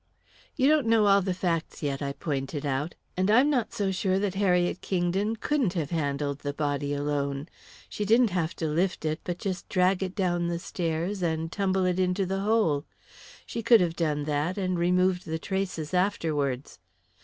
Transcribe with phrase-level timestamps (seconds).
[0.55, 2.95] "You don't know all the facts, yet," I pointed out.
[3.15, 7.47] "And I'm not so sure that Harriet Kingdon couldn't have handled the body alone.
[7.87, 11.85] She didn't have to lift it, but just drag it down the stairs and tumble
[11.85, 12.83] it into the hole.
[13.45, 16.79] She could have done that, and removed the traces afterwards."